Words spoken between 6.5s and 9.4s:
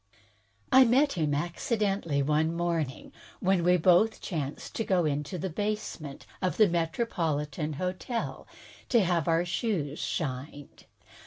the MetropoUs Hotel to have